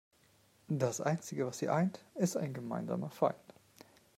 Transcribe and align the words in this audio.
Das 0.67 0.99
einzige, 0.99 1.45
was 1.45 1.59
sie 1.59 1.69
eint, 1.69 1.99
ist 2.15 2.35
ein 2.35 2.55
gemeinsamer 2.55 3.11
Feind. 3.11 3.35